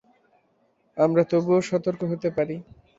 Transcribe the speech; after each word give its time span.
আমরা 0.97 1.23
তবুও 1.31 1.59
সতর্ক 1.69 2.01
হতে 2.11 2.29
পারি। 2.37 2.55